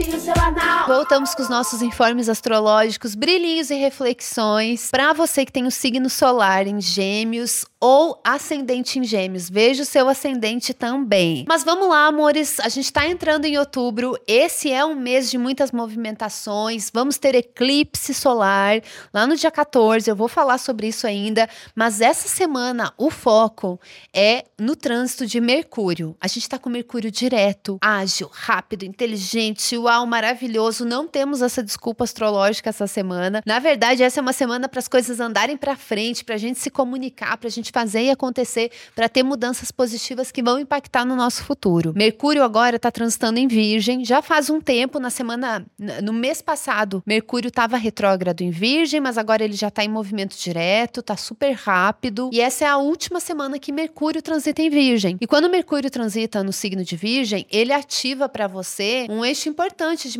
[0.00, 0.69] Seu anal.
[0.90, 4.90] Voltamos com os nossos informes astrológicos, brilhinhos e reflexões.
[4.90, 9.86] Para você que tem o signo solar em Gêmeos ou ascendente em Gêmeos, veja o
[9.86, 11.44] seu ascendente também.
[11.48, 14.18] Mas vamos lá, amores, a gente está entrando em outubro.
[14.26, 16.90] Esse é um mês de muitas movimentações.
[16.92, 18.82] Vamos ter eclipse solar
[19.14, 20.10] lá no dia 14.
[20.10, 23.80] Eu vou falar sobre isso ainda, mas essa semana o foco
[24.12, 26.16] é no trânsito de Mercúrio.
[26.20, 30.79] A gente está com Mercúrio direto, ágil, rápido, inteligente, uau, maravilhoso.
[30.84, 33.42] Não temos essa desculpa astrológica essa semana.
[33.46, 36.58] Na verdade, essa é uma semana para as coisas andarem para frente, para a gente
[36.58, 41.04] se comunicar, para a gente fazer e acontecer, para ter mudanças positivas que vão impactar
[41.04, 41.92] no nosso futuro.
[41.96, 44.04] Mercúrio agora está transitando em Virgem.
[44.04, 45.64] Já faz um tempo, na semana,
[46.02, 50.36] no mês passado, Mercúrio estava retrógrado em Virgem, mas agora ele já está em movimento
[50.36, 52.30] direto, está super rápido.
[52.32, 55.16] E essa é a última semana que Mercúrio transita em Virgem.
[55.20, 60.08] E quando Mercúrio transita no signo de Virgem, ele ativa para você um eixo importante
[60.08, 60.18] de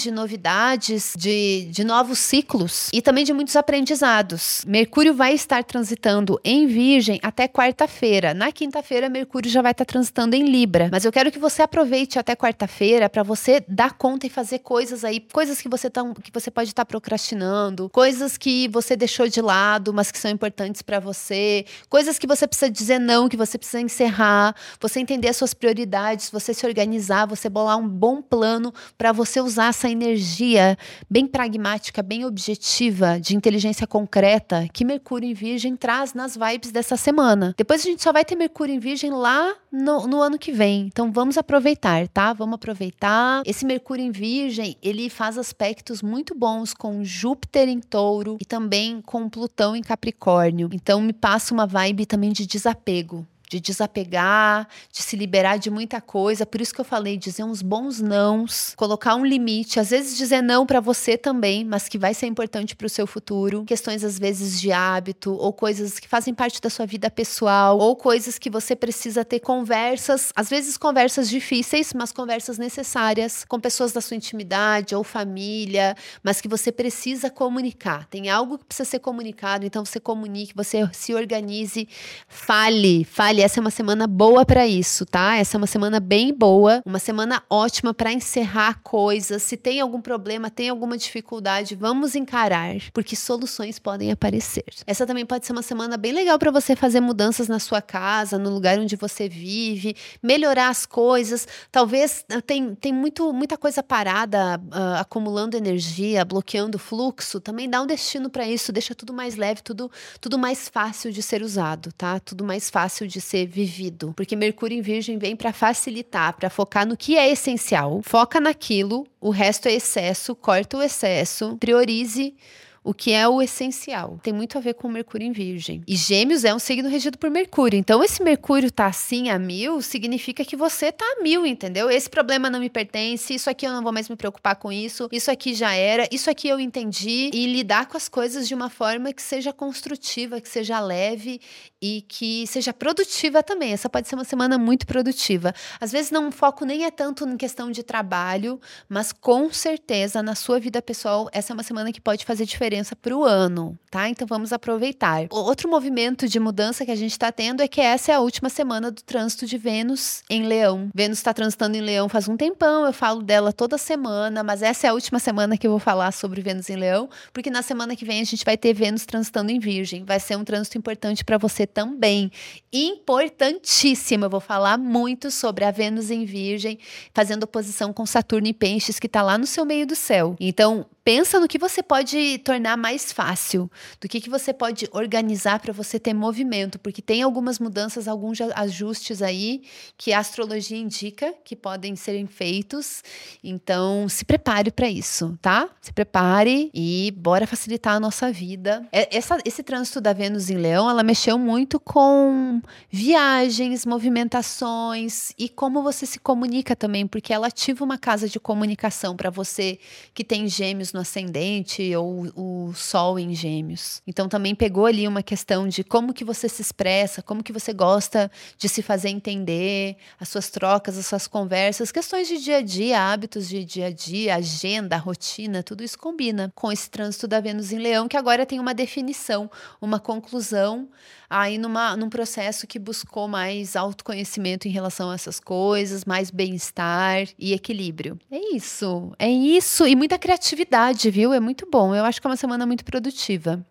[0.00, 4.62] de novidades, de, de novos ciclos e também de muitos aprendizados.
[4.66, 8.34] Mercúrio vai estar transitando em Virgem até quarta-feira.
[8.34, 10.88] Na quinta-feira, Mercúrio já vai estar transitando em Libra.
[10.90, 15.04] Mas eu quero que você aproveite até quarta-feira para você dar conta e fazer coisas
[15.04, 19.28] aí, coisas que você, tá, que você pode estar tá procrastinando, coisas que você deixou
[19.28, 23.36] de lado, mas que são importantes para você, coisas que você precisa dizer não, que
[23.36, 28.20] você precisa encerrar, você entender as suas prioridades, você se organizar, você bolar um bom
[28.20, 30.76] plano para você usar essa energia
[31.08, 36.96] bem pragmática, bem objetiva, de inteligência concreta que Mercúrio em Virgem traz nas vibes dessa
[36.96, 37.54] semana.
[37.56, 40.86] Depois a gente só vai ter Mercúrio em Virgem lá no, no ano que vem.
[40.86, 42.32] Então vamos aproveitar, tá?
[42.32, 43.42] Vamos aproveitar.
[43.44, 49.00] Esse Mercúrio em Virgem, ele faz aspectos muito bons com Júpiter em Touro e também
[49.02, 50.70] com Plutão em Capricórnio.
[50.72, 56.00] Então me passa uma vibe também de desapego de desapegar, de se liberar de muita
[56.00, 56.46] coisa.
[56.46, 60.42] Por isso que eu falei, dizer uns bons nãos, colocar um limite, às vezes dizer
[60.42, 63.64] não para você também, mas que vai ser importante para o seu futuro.
[63.64, 67.96] Questões às vezes de hábito ou coisas que fazem parte da sua vida pessoal ou
[67.96, 73.92] coisas que você precisa ter conversas, às vezes conversas difíceis, mas conversas necessárias com pessoas
[73.92, 78.06] da sua intimidade ou família, mas que você precisa comunicar.
[78.06, 81.88] Tem algo que precisa ser comunicado, então você comunique, você se organize,
[82.28, 85.36] fale, fale essa é uma semana boa para isso, tá?
[85.36, 89.42] Essa é uma semana bem boa, uma semana ótima para encerrar coisas.
[89.42, 94.64] Se tem algum problema, tem alguma dificuldade, vamos encarar, porque soluções podem aparecer.
[94.86, 98.38] Essa também pode ser uma semana bem legal para você fazer mudanças na sua casa,
[98.38, 101.46] no lugar onde você vive, melhorar as coisas.
[101.70, 107.40] Talvez ah, tem, tem muito, muita coisa parada, uh, acumulando energia, bloqueando o fluxo.
[107.40, 109.90] Também dá um destino para isso, deixa tudo mais leve, tudo,
[110.20, 112.20] tudo mais fácil de ser usado, tá?
[112.20, 116.86] Tudo mais fácil de ser vivido, porque Mercúrio em Virgem vem para facilitar, para focar
[116.86, 118.00] no que é essencial.
[118.02, 122.34] Foca naquilo, o resto é excesso, corta o excesso, priorize
[122.84, 124.20] o que é o essencial.
[124.22, 125.82] Tem muito a ver com Mercúrio em Virgem.
[125.88, 127.78] E Gêmeos é um signo regido por Mercúrio.
[127.78, 131.90] Então, esse Mercúrio tá assim a mil, significa que você tá a mil, entendeu?
[131.90, 135.08] Esse problema não me pertence, isso aqui eu não vou mais me preocupar com isso,
[135.10, 137.30] isso aqui já era, isso aqui eu entendi.
[137.32, 141.40] E lidar com as coisas de uma forma que seja construtiva, que seja leve
[141.80, 143.72] e que seja produtiva também.
[143.72, 145.54] Essa pode ser uma semana muito produtiva.
[145.80, 150.34] Às vezes não foco nem é tanto em questão de trabalho, mas com certeza na
[150.34, 153.78] sua vida pessoal, essa é uma semana que pode fazer diferença diferença para o ano,
[153.90, 154.08] tá?
[154.08, 155.26] Então vamos aproveitar.
[155.30, 158.48] Outro movimento de mudança que a gente está tendo é que essa é a última
[158.48, 160.90] semana do trânsito de Vênus em Leão.
[160.94, 164.86] Vênus está transitando em Leão faz um tempão, eu falo dela toda semana, mas essa
[164.86, 167.94] é a última semana que eu vou falar sobre Vênus em Leão, porque na semana
[167.94, 170.04] que vem a gente vai ter Vênus transitando em Virgem.
[170.04, 172.30] Vai ser um trânsito importante para você também.
[172.72, 174.24] Importantíssimo.
[174.24, 176.78] Eu vou falar muito sobre a Vênus em Virgem,
[177.12, 180.34] fazendo oposição com Saturno em Peixes, que está lá no seu meio do céu.
[180.40, 183.70] Então, pensa no que você pode tornar mais fácil,
[184.00, 188.40] do que, que você pode organizar para você ter movimento, porque tem algumas mudanças, alguns
[188.40, 189.62] ajustes aí
[189.98, 193.02] que a astrologia indica que podem serem feitos.
[193.42, 195.68] Então, se prepare para isso, tá?
[195.82, 198.88] Se prepare e bora facilitar a nossa vida.
[198.90, 205.50] É, essa, esse trânsito da Vênus em Leão, ela mexeu muito com viagens, movimentações e
[205.50, 209.78] como você se comunica também, porque ela ativa uma casa de comunicação para você
[210.14, 214.00] que tem gêmeos no ascendente ou o sol em gêmeos.
[214.06, 217.72] Então também pegou ali uma questão de como que você se expressa, como que você
[217.72, 222.62] gosta de se fazer entender, as suas trocas, as suas conversas, questões de dia a
[222.62, 227.40] dia, hábitos de dia a dia, agenda, rotina, tudo isso combina com esse trânsito da
[227.40, 229.50] Vênus em Leão, que agora tem uma definição,
[229.80, 230.88] uma conclusão
[231.34, 237.26] aí numa, num processo que buscou mais autoconhecimento em relação a essas coisas, mais bem-estar
[237.36, 238.16] e equilíbrio.
[238.30, 241.32] É isso, é isso e muita criatividade, viu?
[241.32, 241.92] É muito bom.
[241.92, 243.64] Eu acho que é uma semana muito produtiva.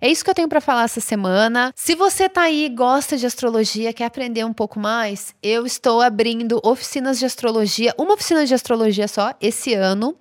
[0.00, 1.72] É isso que eu tenho para falar essa semana.
[1.74, 6.60] Se você tá aí, gosta de astrologia, quer aprender um pouco mais, eu estou abrindo
[6.62, 10.16] oficinas de astrologia, uma oficina de astrologia só esse ano.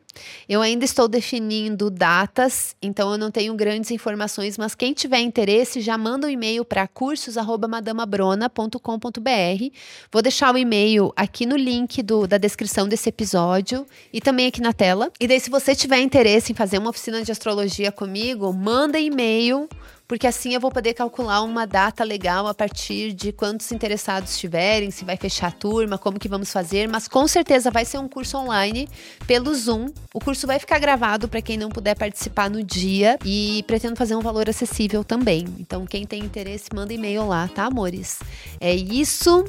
[0.47, 5.81] Eu ainda estou definindo datas, então eu não tenho grandes informações, mas quem tiver interesse
[5.81, 9.75] já manda um e-mail para cursos@madamabrona.com.br.
[10.11, 14.61] Vou deixar o e-mail aqui no link do, da descrição desse episódio e também aqui
[14.61, 15.11] na tela.
[15.19, 19.67] E daí se você tiver interesse em fazer uma oficina de astrologia comigo, manda e-mail
[20.07, 24.89] porque assim eu vou poder calcular uma data legal a partir de quantos interessados tiverem,
[24.89, 28.07] se vai fechar a turma, como que vamos fazer, mas com certeza vai ser um
[28.07, 28.87] curso online
[29.25, 29.87] pelo Zoom.
[30.13, 34.15] O curso vai ficar gravado para quem não puder participar no dia e pretendo fazer
[34.15, 35.45] um valor acessível também.
[35.59, 38.19] Então quem tem interesse, manda e-mail lá, tá, amores?
[38.59, 39.43] É isso.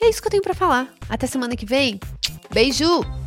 [0.00, 0.92] É isso que eu tenho para falar.
[1.08, 1.98] Até semana que vem.
[2.52, 3.17] Beijo!